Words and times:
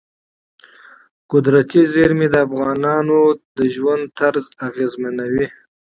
طبیعي 1.29 1.81
زیرمې 1.93 2.27
د 2.33 2.35
افغانانو 2.47 3.19
د 3.57 3.59
ژوند 3.75 4.03
طرز 4.19 4.45
اغېزمنوي. 4.67 5.47